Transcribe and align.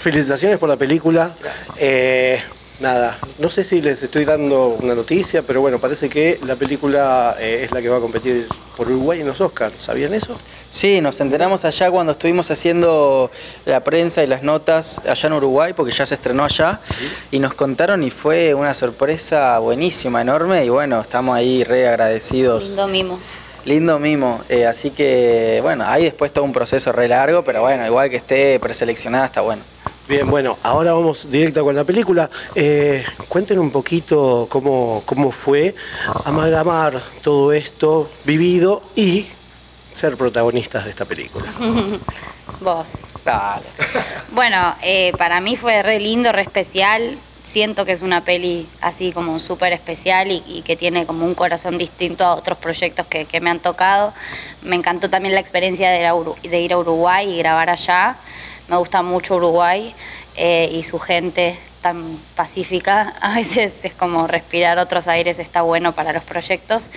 felicitaciones 0.00 0.58
por 0.58 0.68
la 0.68 0.76
película. 0.76 1.34
Eh, 1.76 2.42
nada, 2.80 3.18
no 3.38 3.50
sé 3.50 3.62
si 3.62 3.82
les 3.82 4.02
estoy 4.02 4.24
dando 4.24 4.78
una 4.80 4.94
noticia, 4.94 5.42
pero 5.42 5.60
bueno, 5.60 5.78
parece 5.78 6.08
que 6.08 6.40
la 6.44 6.56
película 6.56 7.36
eh, 7.38 7.62
es 7.64 7.70
la 7.70 7.82
que 7.82 7.88
va 7.88 7.98
a 7.98 8.00
competir 8.00 8.48
por 8.76 8.88
Uruguay 8.88 9.20
en 9.20 9.26
los 9.26 9.40
Oscars. 9.40 9.80
¿Sabían 9.80 10.14
eso? 10.14 10.36
Sí, 10.70 11.00
nos 11.00 11.20
enteramos 11.20 11.64
allá 11.64 11.90
cuando 11.90 12.12
estuvimos 12.12 12.50
haciendo 12.50 13.30
la 13.66 13.80
prensa 13.80 14.22
y 14.22 14.26
las 14.28 14.42
notas 14.42 15.00
allá 15.06 15.26
en 15.26 15.32
Uruguay, 15.34 15.72
porque 15.74 15.92
ya 15.92 16.06
se 16.06 16.14
estrenó 16.14 16.44
allá, 16.44 16.80
y 17.30 17.40
nos 17.40 17.54
contaron 17.54 18.02
y 18.04 18.10
fue 18.10 18.54
una 18.54 18.72
sorpresa 18.72 19.58
buenísima, 19.58 20.20
enorme, 20.22 20.64
y 20.64 20.68
bueno, 20.68 21.00
estamos 21.00 21.36
ahí 21.36 21.64
re 21.64 21.88
agradecidos. 21.88 22.68
Lindo 22.68 22.88
mimo. 22.88 23.20
Lindo 23.64 23.98
mimo, 23.98 24.40
eh, 24.48 24.64
así 24.64 24.90
que 24.90 25.58
bueno, 25.60 25.84
ahí 25.86 26.04
después 26.04 26.32
todo 26.32 26.44
un 26.44 26.52
proceso 26.52 26.92
re 26.92 27.08
largo, 27.08 27.44
pero 27.44 27.60
bueno, 27.60 27.84
igual 27.84 28.08
que 28.08 28.16
esté 28.16 28.58
preseleccionada 28.58 29.26
está 29.26 29.40
bueno. 29.42 29.62
Bien, 30.10 30.28
bueno, 30.28 30.58
ahora 30.64 30.92
vamos 30.92 31.30
directo 31.30 31.62
con 31.62 31.76
la 31.76 31.84
película. 31.84 32.28
Eh, 32.56 33.04
cuenten 33.28 33.60
un 33.60 33.70
poquito 33.70 34.48
cómo, 34.50 35.04
cómo 35.06 35.30
fue 35.30 35.76
amalgamar 36.24 37.00
todo 37.22 37.52
esto 37.52 38.10
vivido 38.24 38.82
y 38.96 39.28
ser 39.92 40.16
protagonistas 40.16 40.82
de 40.82 40.90
esta 40.90 41.04
película. 41.04 41.46
Vos. 42.60 42.98
Dale. 43.24 43.66
Bueno, 44.32 44.74
eh, 44.82 45.12
para 45.16 45.40
mí 45.40 45.54
fue 45.54 45.80
re 45.80 46.00
lindo, 46.00 46.32
re 46.32 46.42
especial. 46.42 47.16
Siento 47.44 47.84
que 47.84 47.92
es 47.92 48.02
una 48.02 48.24
peli 48.24 48.68
así 48.80 49.12
como 49.12 49.38
súper 49.38 49.72
especial 49.72 50.32
y, 50.32 50.42
y 50.44 50.62
que 50.62 50.74
tiene 50.74 51.06
como 51.06 51.24
un 51.24 51.34
corazón 51.34 51.78
distinto 51.78 52.24
a 52.24 52.34
otros 52.34 52.58
proyectos 52.58 53.06
que, 53.06 53.26
que 53.26 53.40
me 53.40 53.50
han 53.50 53.60
tocado. 53.60 54.12
Me 54.62 54.74
encantó 54.74 55.08
también 55.08 55.34
la 55.34 55.40
experiencia 55.40 55.88
de 55.90 56.00
ir 56.60 56.72
a 56.72 56.78
Uruguay 56.78 57.32
y 57.32 57.38
grabar 57.38 57.70
allá. 57.70 58.16
Me 58.70 58.76
gusta 58.76 59.02
mucho 59.02 59.34
Uruguay 59.34 59.92
eh, 60.36 60.70
y 60.72 60.84
su 60.84 61.00
gente 61.00 61.58
tan 61.82 62.20
pacífica. 62.36 63.14
A 63.20 63.34
veces 63.34 63.84
es 63.84 63.94
como 63.94 64.28
respirar 64.28 64.78
otros 64.78 65.08
aires, 65.08 65.40
está 65.40 65.62
bueno 65.62 65.92
para 65.92 66.12
los 66.12 66.22
proyectos. 66.22 66.90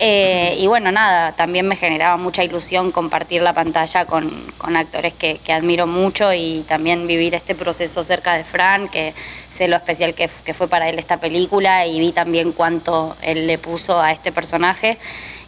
Eh, 0.00 0.56
y 0.58 0.66
bueno, 0.66 0.90
nada, 0.90 1.32
también 1.32 1.68
me 1.68 1.76
generaba 1.76 2.16
mucha 2.16 2.42
ilusión 2.42 2.90
compartir 2.90 3.42
la 3.42 3.52
pantalla 3.52 4.06
con, 4.06 4.28
con 4.58 4.76
actores 4.76 5.14
que, 5.14 5.38
que 5.38 5.52
admiro 5.52 5.86
mucho 5.86 6.32
y 6.32 6.64
también 6.66 7.06
vivir 7.06 7.34
este 7.34 7.54
proceso 7.54 8.02
cerca 8.02 8.34
de 8.34 8.42
Fran, 8.42 8.88
que 8.88 9.14
sé 9.50 9.68
lo 9.68 9.76
especial 9.76 10.14
que, 10.14 10.28
que 10.44 10.52
fue 10.52 10.66
para 10.66 10.88
él 10.88 10.98
esta 10.98 11.18
película 11.18 11.86
y 11.86 12.00
vi 12.00 12.10
también 12.10 12.50
cuánto 12.50 13.16
él 13.22 13.46
le 13.46 13.56
puso 13.56 14.00
a 14.00 14.10
este 14.10 14.32
personaje. 14.32 14.98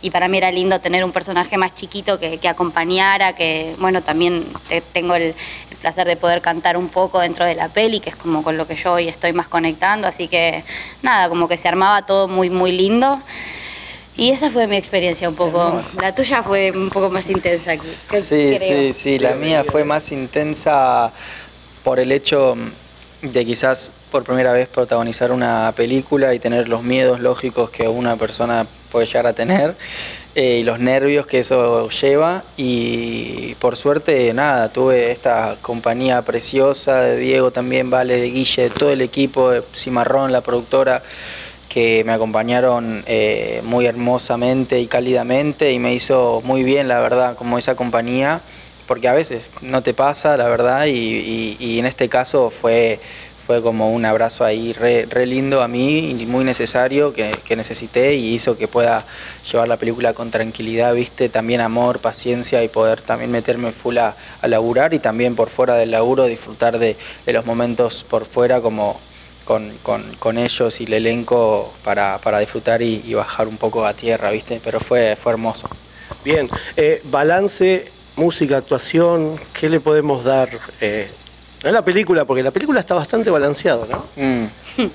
Y 0.00 0.10
para 0.10 0.28
mí 0.28 0.38
era 0.38 0.52
lindo 0.52 0.78
tener 0.80 1.04
un 1.04 1.10
personaje 1.10 1.56
más 1.56 1.74
chiquito 1.74 2.20
que, 2.20 2.38
que 2.38 2.48
acompañara, 2.48 3.34
que 3.34 3.74
bueno, 3.78 4.02
también 4.02 4.44
te- 4.68 4.80
tengo 4.80 5.16
el, 5.16 5.34
el 5.70 5.76
placer 5.80 6.06
de 6.06 6.16
poder 6.16 6.40
cantar 6.40 6.76
un 6.76 6.88
poco 6.88 7.18
dentro 7.18 7.44
de 7.44 7.56
la 7.56 7.68
peli, 7.68 7.98
que 7.98 8.10
es 8.10 8.16
como 8.16 8.44
con 8.44 8.56
lo 8.56 8.68
que 8.68 8.76
yo 8.76 8.92
hoy 8.92 9.08
estoy 9.08 9.32
más 9.32 9.48
conectando, 9.48 10.06
así 10.06 10.28
que 10.28 10.62
nada, 11.02 11.28
como 11.28 11.48
que 11.48 11.56
se 11.56 11.66
armaba 11.66 12.06
todo 12.06 12.28
muy, 12.28 12.48
muy 12.48 12.70
lindo. 12.70 13.20
Y 14.16 14.30
esa 14.30 14.50
fue 14.50 14.66
mi 14.66 14.76
experiencia 14.76 15.28
un 15.28 15.34
poco. 15.34 15.78
La 16.00 16.14
tuya 16.14 16.42
fue 16.42 16.70
un 16.72 16.88
poco 16.90 17.10
más 17.10 17.28
intensa 17.28 17.72
aquí. 17.72 17.88
que- 18.10 18.20
Sí, 18.22 18.54
creo. 18.56 18.58
sí, 18.58 18.92
sí, 18.92 19.18
la 19.18 19.32
mía 19.34 19.62
fue 19.64 19.84
más 19.84 20.10
intensa 20.12 21.12
por 21.84 22.00
el 22.00 22.10
hecho 22.12 22.56
de 23.22 23.44
quizás 23.44 23.92
por 24.10 24.24
primera 24.24 24.52
vez 24.52 24.68
protagonizar 24.68 25.32
una 25.32 25.72
película 25.76 26.32
y 26.34 26.38
tener 26.38 26.68
los 26.68 26.82
miedos 26.82 27.20
lógicos 27.20 27.70
que 27.70 27.88
una 27.88 28.16
persona 28.16 28.66
puede 28.92 29.06
llegar 29.06 29.26
a 29.26 29.32
tener 29.32 29.74
eh, 30.34 30.58
y 30.60 30.64
los 30.64 30.78
nervios 30.78 31.26
que 31.26 31.40
eso 31.40 31.88
lleva 31.90 32.44
y 32.56 33.54
por 33.56 33.76
suerte 33.76 34.32
nada, 34.32 34.68
tuve 34.70 35.10
esta 35.10 35.56
compañía 35.60 36.22
preciosa 36.22 37.00
de 37.00 37.16
Diego 37.16 37.50
también, 37.50 37.90
Vale, 37.90 38.16
de 38.20 38.30
Guille, 38.30 38.64
de 38.64 38.70
todo 38.70 38.90
el 38.90 39.00
equipo, 39.00 39.50
de 39.50 39.62
Cimarrón, 39.74 40.30
la 40.30 40.40
productora 40.42 41.02
que 41.68 42.04
me 42.04 42.12
acompañaron 42.12 43.02
eh, 43.06 43.60
muy 43.64 43.86
hermosamente 43.86 44.80
y 44.80 44.86
cálidamente 44.86 45.72
y 45.72 45.78
me 45.78 45.94
hizo 45.94 46.40
muy 46.44 46.62
bien, 46.62 46.88
la 46.88 47.00
verdad, 47.00 47.36
como 47.36 47.58
esa 47.58 47.74
compañía, 47.74 48.40
porque 48.86 49.08
a 49.08 49.12
veces 49.12 49.50
no 49.62 49.82
te 49.82 49.94
pasa, 49.94 50.36
la 50.36 50.48
verdad, 50.48 50.86
y, 50.86 51.78
en 51.78 51.86
este 51.86 52.08
caso 52.08 52.50
fue, 52.50 53.00
fue 53.46 53.62
como 53.62 53.92
un 53.92 54.04
abrazo 54.04 54.44
ahí 54.44 54.72
re, 54.72 55.26
lindo 55.26 55.62
a 55.62 55.68
mí 55.68 56.10
y 56.10 56.26
muy 56.26 56.44
necesario 56.44 57.12
que, 57.12 57.56
necesité 57.56 58.14
y 58.14 58.34
hizo 58.34 58.56
que 58.56 58.68
pueda 58.68 59.04
llevar 59.50 59.68
la 59.68 59.76
película 59.76 60.14
con 60.14 60.30
tranquilidad, 60.30 60.94
viste, 60.94 61.28
también 61.28 61.60
amor, 61.60 61.98
paciencia 61.98 62.62
y 62.62 62.68
poder 62.68 63.02
también 63.02 63.30
meterme 63.30 63.72
full 63.72 63.98
a, 63.98 64.14
a 64.40 64.48
laburar 64.48 64.94
y 64.94 64.98
también 64.98 65.34
por 65.34 65.50
fuera 65.50 65.74
del 65.74 65.90
laburo 65.90 66.26
disfrutar 66.26 66.78
de 66.78 66.96
los 67.26 67.44
momentos 67.44 68.04
por 68.04 68.24
fuera 68.24 68.60
como 68.60 69.00
con, 69.46 69.72
con, 69.82 70.02
con 70.18 70.36
ellos 70.36 70.80
y 70.80 70.84
el 70.84 70.92
elenco 70.92 71.72
para, 71.84 72.18
para 72.18 72.40
disfrutar 72.40 72.82
y, 72.82 73.14
bajar 73.14 73.46
un 73.46 73.56
poco 73.56 73.86
a 73.86 73.94
tierra, 73.94 74.30
¿viste? 74.30 74.60
Pero 74.62 74.80
fue, 74.80 75.16
fue 75.16 75.32
hermoso. 75.32 75.68
Bien, 76.24 76.50
eh, 76.76 77.00
balance, 77.04 77.90
música, 78.16 78.58
actuación, 78.58 79.38
¿qué 79.58 79.70
le 79.70 79.78
podemos 79.78 80.24
dar 80.24 80.50
eh, 80.80 81.08
a 81.68 81.72
la 81.72 81.82
película? 81.84 82.24
Porque 82.24 82.42
la 82.42 82.50
película 82.50 82.80
está 82.80 82.94
bastante 82.94 83.30
balanceada, 83.30 83.86
¿no? 83.86 84.04
Mm. 84.16 84.46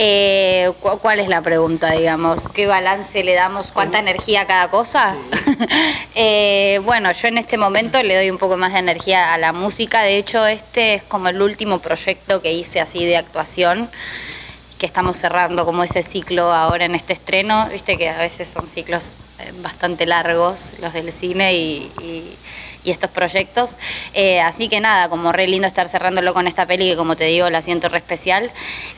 Eh, 0.00 0.70
cu- 0.80 0.98
¿Cuál 1.00 1.18
es 1.18 1.28
la 1.28 1.42
pregunta, 1.42 1.90
digamos? 1.90 2.48
¿Qué 2.48 2.66
balance 2.68 3.24
le 3.24 3.34
damos? 3.34 3.72
¿Cuánta 3.72 3.98
energía 3.98 4.42
a 4.42 4.46
cada 4.46 4.70
cosa? 4.70 5.16
Eh, 6.20 6.80
bueno, 6.84 7.12
yo 7.12 7.28
en 7.28 7.38
este 7.38 7.56
momento 7.56 8.02
le 8.02 8.16
doy 8.16 8.30
un 8.30 8.38
poco 8.38 8.56
más 8.56 8.72
de 8.72 8.78
energía 8.80 9.34
a 9.34 9.38
la 9.38 9.52
música. 9.52 10.02
De 10.02 10.16
hecho, 10.16 10.46
este 10.46 10.94
es 10.94 11.02
como 11.04 11.28
el 11.28 11.40
último 11.42 11.78
proyecto 11.80 12.42
que 12.42 12.52
hice 12.52 12.80
así 12.80 13.04
de 13.04 13.16
actuación, 13.16 13.88
que 14.78 14.86
estamos 14.86 15.16
cerrando 15.16 15.64
como 15.64 15.84
ese 15.84 16.02
ciclo 16.02 16.52
ahora 16.52 16.84
en 16.86 16.94
este 16.96 17.12
estreno. 17.12 17.68
Viste 17.70 17.96
que 17.98 18.08
a 18.08 18.18
veces 18.18 18.48
son 18.48 18.66
ciclos 18.66 19.12
eh, 19.40 19.52
bastante 19.62 20.06
largos 20.06 20.72
los 20.80 20.92
del 20.92 21.12
cine 21.12 21.54
y, 21.54 21.92
y- 22.02 22.36
y 22.84 22.90
estos 22.90 23.10
proyectos. 23.10 23.76
Eh, 24.14 24.40
así 24.40 24.68
que 24.68 24.80
nada, 24.80 25.08
como 25.08 25.32
re 25.32 25.46
lindo 25.46 25.66
estar 25.66 25.88
cerrándolo 25.88 26.34
con 26.34 26.46
esta 26.46 26.66
peli 26.66 26.88
que 26.90 26.96
como 26.96 27.16
te 27.16 27.24
digo 27.24 27.50
la 27.50 27.62
siento 27.62 27.88
re 27.88 27.98
especial. 27.98 28.50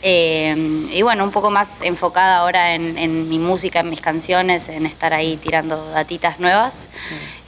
Eh, 0.03 0.89
y 0.93 1.03
bueno, 1.03 1.25
un 1.25 1.31
poco 1.31 1.51
más 1.51 1.81
enfocada 1.83 2.39
ahora 2.39 2.75
en, 2.75 3.29
mi 3.29 3.39
música, 3.39 3.81
en 3.81 3.91
mis 3.91 4.01
canciones, 4.01 4.69
en 4.69 4.87
estar 4.87 5.13
ahí 5.15 5.37
tirando 5.37 5.91
datitas 5.93 6.39
nuevas. 6.41 6.89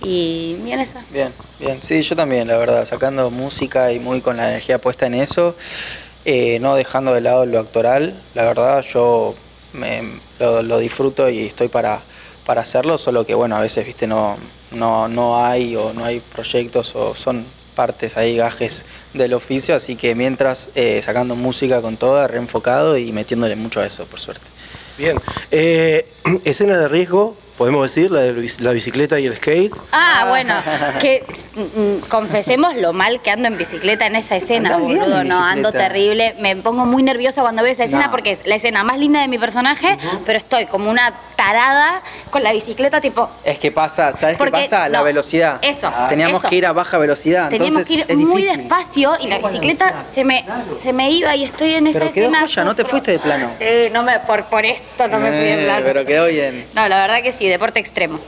Y 0.02 0.56
bien 0.62 0.80
esa. 0.80 1.02
Bien, 1.10 1.32
bien. 1.60 1.82
Sí, 1.82 2.02
yo 2.02 2.16
también, 2.16 2.48
la 2.48 2.56
verdad, 2.56 2.84
sacando 2.84 3.30
música 3.30 3.92
y 3.92 3.98
muy 3.98 4.20
con 4.20 4.36
la 4.36 4.48
energía 4.48 4.78
puesta 4.78 5.06
en 5.06 5.14
eso, 5.14 5.56
eh, 6.24 6.58
no 6.60 6.74
dejando 6.74 7.14
de 7.14 7.20
lado 7.20 7.46
lo 7.46 7.60
actoral, 7.60 8.14
la 8.34 8.44
verdad, 8.44 8.82
yo 8.82 9.34
me- 9.72 10.02
lo, 10.38 10.62
lo 10.62 10.78
disfruto 10.78 11.28
y 11.28 11.46
estoy 11.46 11.68
para, 11.68 12.00
para 12.46 12.62
hacerlo, 12.62 12.98
solo 12.98 13.24
que 13.26 13.34
bueno, 13.34 13.56
a 13.56 13.60
veces, 13.60 13.86
viste, 13.86 14.06
no, 14.06 14.36
no, 14.72 15.08
no 15.08 15.44
hay 15.44 15.76
o 15.76 15.92
no 15.92 16.04
hay 16.04 16.20
proyectos 16.20 16.94
o 16.94 17.14
son 17.14 17.44
partes 17.74 18.16
ahí, 18.16 18.36
gajes 18.36 18.84
del 19.14 19.34
oficio, 19.34 19.74
así 19.74 19.96
que 19.96 20.14
mientras 20.14 20.70
eh, 20.74 21.00
sacando 21.04 21.36
música 21.36 21.80
con 21.80 21.96
toda, 21.96 22.28
reenfocado 22.28 22.96
y 22.96 23.12
metiéndole 23.12 23.56
mucho 23.56 23.80
a 23.80 23.86
eso, 23.86 24.04
por 24.04 24.20
suerte. 24.20 24.46
Bien, 24.98 25.18
eh, 25.50 26.06
escena 26.44 26.78
de 26.78 26.88
riesgo, 26.88 27.36
podemos 27.62 27.86
decir, 27.94 28.10
la 28.10 28.22
de 28.22 28.50
la 28.58 28.72
bicicleta 28.72 29.20
y 29.20 29.26
el 29.26 29.36
skate. 29.36 29.72
Ah, 29.92 30.26
bueno, 30.28 30.52
que 31.00 31.24
mm, 31.54 32.08
confesemos 32.08 32.74
lo 32.74 32.92
mal 32.92 33.22
que 33.22 33.30
ando 33.30 33.46
en 33.46 33.56
bicicleta 33.56 34.04
en 34.06 34.16
esa 34.16 34.34
escena, 34.34 34.78
boludo. 34.78 35.22
No, 35.22 35.44
ando 35.44 35.70
terrible. 35.70 36.34
Me 36.40 36.56
pongo 36.56 36.84
muy 36.86 37.04
nerviosa 37.04 37.40
cuando 37.42 37.62
veo 37.62 37.70
esa 37.70 37.84
escena 37.84 38.06
No. 38.06 38.10
porque 38.10 38.32
es 38.32 38.40
la 38.46 38.56
escena 38.56 38.82
más 38.82 38.98
linda 38.98 39.20
de 39.20 39.28
mi 39.28 39.38
personaje, 39.38 39.96
pero 40.26 40.38
estoy 40.38 40.66
como 40.66 40.90
una 40.90 41.14
tarada 41.36 42.02
con 42.30 42.42
la 42.42 42.52
bicicleta, 42.52 43.00
tipo. 43.00 43.30
Es 43.44 43.60
que 43.60 43.70
pasa, 43.70 44.12
¿sabes 44.12 44.36
qué 44.38 44.50
pasa? 44.50 44.88
La 44.88 44.98
no, 44.98 45.04
velocidad. 45.04 45.58
eso, 45.62 45.88
Teníamos 46.08 46.40
eso. 46.40 46.48
que 46.48 46.56
ir 46.56 46.66
a 46.66 46.72
baja 46.72 46.98
velocidad, 46.98 47.48
Teníamos 47.48 47.82
entonces 47.88 48.06
que 48.06 48.12
ir 48.12 48.20
es 48.20 48.26
muy 48.26 48.42
despacio 48.42 49.12
y 49.20 49.28
la 49.28 49.38
bicicleta 49.38 50.02
se 50.12 50.24
me, 50.24 50.44
se 50.82 50.92
me 50.92 51.10
iba 51.12 51.36
y 51.36 51.44
estoy 51.44 51.74
en 51.74 51.86
esa 51.86 52.00
Pero 52.00 52.12
quedó 52.12 52.24
escena. 52.26 52.40
joya, 52.40 52.64
no 52.64 52.74
te 52.74 52.84
fuiste 52.84 53.12
de 53.12 53.18
plano. 53.20 53.50
Sí, 53.56 53.64
no 53.92 54.02
me, 54.02 54.18
por, 54.20 54.46
por 54.46 54.64
esto 54.64 55.06
no 55.06 55.18
me 55.20 55.28
fui 55.28 55.38
de 55.38 55.62
Eh, 55.62 55.64
plano. 55.64 55.84
Pero 55.84 56.04
quedó 56.04 56.26
bien. 56.26 56.66
No, 56.74 56.88
la 56.88 56.98
verdad 57.06 57.22
que 57.22 57.30
sí, 57.32 57.46
deporte 57.52 57.78
extremo. 57.78 58.18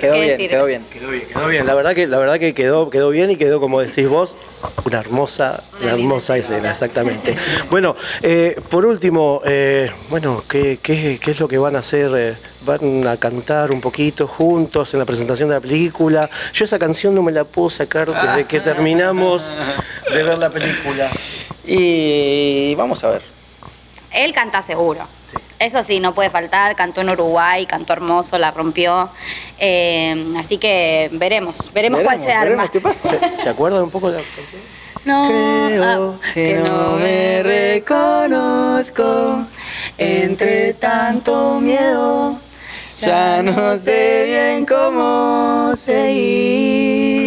Quedó 0.00 0.14
¿Qué 0.14 0.20
bien, 0.20 0.28
decir? 0.28 0.50
quedó 0.50 0.66
bien. 0.66 0.84
Quedó 0.92 1.10
bien, 1.10 1.26
quedó 1.28 1.48
bien. 1.48 1.66
La 1.66 1.74
verdad 1.74 1.94
que, 1.94 2.06
la 2.06 2.18
verdad 2.18 2.38
que 2.38 2.54
quedó, 2.54 2.90
quedó 2.90 3.10
bien 3.10 3.30
y 3.30 3.36
quedó, 3.36 3.60
como 3.60 3.80
decís 3.80 4.08
vos, 4.08 4.36
una 4.84 4.98
hermosa, 4.98 5.62
una 5.80 5.92
hermosa 5.92 6.36
escena, 6.36 6.70
exactamente. 6.70 7.36
Bueno, 7.70 7.94
eh, 8.22 8.60
por 8.68 8.84
último, 8.84 9.42
eh, 9.44 9.90
bueno, 10.10 10.42
¿qué, 10.48 10.78
qué, 10.82 11.18
qué 11.20 11.30
es 11.30 11.40
lo 11.40 11.46
que 11.46 11.58
van 11.58 11.76
a 11.76 11.80
hacer? 11.80 12.10
Eh, 12.16 12.36
¿Van 12.64 13.06
a 13.06 13.16
cantar 13.16 13.70
un 13.70 13.80
poquito 13.80 14.26
juntos 14.26 14.92
en 14.92 14.98
la 14.98 15.06
presentación 15.06 15.48
de 15.48 15.54
la 15.54 15.60
película? 15.60 16.28
Yo 16.52 16.64
esa 16.64 16.80
canción 16.80 17.14
no 17.14 17.22
me 17.22 17.30
la 17.30 17.44
puedo 17.44 17.70
sacar 17.70 18.10
desde 18.12 18.44
que 18.46 18.58
terminamos 18.58 19.44
de 20.12 20.22
ver 20.24 20.36
la 20.36 20.50
película. 20.50 21.08
Y 21.64 22.74
vamos 22.74 23.04
a 23.04 23.10
ver. 23.10 23.22
Él 24.12 24.32
canta 24.32 24.62
seguro. 24.62 25.06
Eso 25.58 25.82
sí, 25.82 26.00
no 26.00 26.14
puede 26.14 26.30
faltar. 26.30 26.76
Cantó 26.76 27.00
en 27.00 27.10
Uruguay, 27.10 27.66
cantó 27.66 27.94
hermoso, 27.94 28.38
la 28.38 28.50
rompió. 28.50 29.08
Eh, 29.58 30.34
así 30.36 30.58
que 30.58 31.08
veremos, 31.12 31.72
veremos, 31.72 32.02
cuál 32.02 32.20
se 32.20 32.28
veremos 32.28 32.50
arma. 32.50 32.68
qué 32.70 32.80
pasa. 32.80 33.08
¿Se, 33.08 33.36
se 33.42 33.48
acuerdan 33.48 33.82
un 33.82 33.90
poco 33.90 34.10
de 34.10 34.18
la 34.18 34.24
canción? 34.34 34.60
No, 35.06 35.28
Creo 35.28 35.84
ah, 35.84 36.12
que 36.34 36.54
no 36.56 36.96
me 36.96 37.40
reconozco 37.44 39.44
entre 39.96 40.74
tanto 40.74 41.60
miedo. 41.60 42.36
Ya 43.00 43.40
no 43.42 43.76
sé 43.76 44.24
bien 44.26 44.66
cómo 44.66 45.74
seguir. 45.76 47.25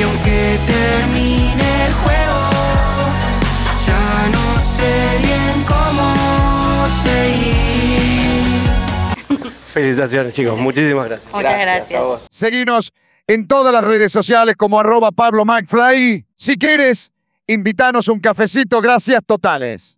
Y 0.00 0.02
aunque 0.02 0.58
termine 0.66 1.86
el 1.86 1.92
juego, 1.92 2.50
ya 3.86 4.28
no 4.32 4.60
sé 4.62 5.18
bien 5.18 5.64
cómo 5.68 6.06
seguir. 7.02 8.70
Felicitaciones, 9.66 10.32
chicos. 10.32 10.58
Muchísimas 10.58 11.06
gracias. 11.06 11.32
Muchas 11.32 11.60
gracias. 11.60 12.02
vos. 12.02 12.26
Seguinos 12.30 12.92
en 13.26 13.46
todas 13.46 13.74
las 13.74 13.84
redes 13.84 14.10
sociales 14.10 14.56
como 14.56 14.80
arroba 14.80 15.12
Pablo 15.12 15.44
McFly. 15.44 16.24
Si 16.34 16.56
quieres, 16.56 17.12
invítanos 17.46 18.08
un 18.08 18.20
cafecito. 18.20 18.80
Gracias 18.80 19.22
totales. 19.26 19.88